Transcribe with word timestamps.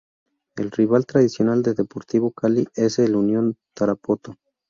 El 0.55 0.71
rival 0.71 1.05
tradicional 1.05 1.61
de 1.61 1.75
Deportivo 1.75 2.31
Cali 2.31 2.67
es 2.73 2.97
el 2.97 3.15
Unión 3.15 3.57
Tarapoto. 3.75 4.33